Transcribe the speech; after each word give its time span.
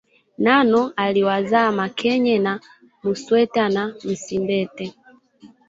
Nano 0.37 0.93
aliwazaa 0.95 1.71
Mokenye 1.71 2.39
na 2.39 2.59
Musweta 3.03 3.69
na 3.69 3.95
Msimbete 4.03 4.93